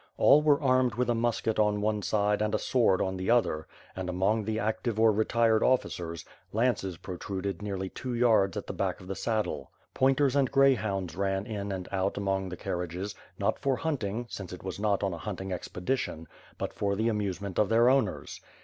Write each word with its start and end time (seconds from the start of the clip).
All 0.17 0.41
were 0.41 0.59
armed 0.59 0.95
with 0.95 1.11
a 1.11 1.13
musket 1.13 1.59
on 1.59 1.79
one 1.79 2.01
side 2.01 2.41
and 2.41 2.55
a 2.55 2.57
sword 2.57 3.03
on 3.03 3.17
the 3.17 3.29
other, 3.29 3.67
and 3.95 4.09
among 4.09 4.45
the 4.45 4.57
active 4.57 4.99
or 4.99 5.11
retired 5.11 5.61
officers, 5.61 6.25
lances 6.51 6.97
protruded, 6.97 7.61
nearly 7.61 7.87
two 7.87 8.15
yards 8.15 8.57
at 8.57 8.65
the 8.65 8.73
back 8.73 8.99
of 8.99 9.05
the 9.05 9.13
saddle. 9.13 9.69
Pointers 9.93 10.35
and 10.35 10.49
greyhounds 10.51 11.15
ran 11.15 11.45
in 11.45 11.71
and 11.71 11.87
out 11.91 12.17
among 12.17 12.49
the 12.49 12.57
carriages, 12.57 13.13
not 13.37 13.59
for 13.59 13.75
hunting, 13.75 14.25
since 14.27 14.51
it 14.51 14.63
was 14.63 14.79
not 14.79 15.03
on 15.03 15.13
a 15.13 15.19
hunting 15.19 15.51
ex 15.51 15.67
pedition, 15.67 16.25
but 16.57 16.73
for 16.73 16.95
the 16.95 17.07
amusement 17.07 17.59
of 17.59 17.69
their 17.69 17.87
owners. 17.87 18.41